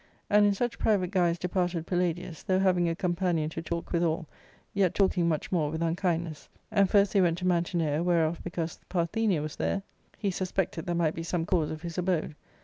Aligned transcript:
And 0.31 0.47
in 0.47 0.53
such 0.55 0.79
private 0.79 1.11
guise 1.11 1.37
departed 1.37 1.85
Palladius, 1.85 2.41
though 2.41 2.57
having 2.57 2.89
a 2.89 2.95
companion 2.95 3.51
to 3.51 3.61
talk 3.61 3.91
withal, 3.91 4.25
yet 4.73 4.95
talking 4.95 5.29
much 5.29 5.51
more 5.51 5.69
with 5.69 5.83
unkindness. 5.83 6.49
And 6.71 6.89
first 6.89 7.13
they 7.13 7.21
went 7.21 7.37
to 7.37 7.45
Mantinea, 7.45 8.01
whereof 8.01 8.41
because 8.43 8.79
Parthenia 8.89 9.43
was 9.43 9.57
there, 9.57 9.83
he 10.17 10.29
ARCADIA.Sook 10.29 10.29
I. 10.29 10.29
^ 10.29 10.31
53 10.31 10.31
suspected 10.31 10.85
there 10.87 10.95
might 10.95 11.13
be 11.13 11.21
some 11.21 11.45
cause 11.45 11.69
of 11.69 11.83
liis 11.83 11.99
abode. 11.99 12.33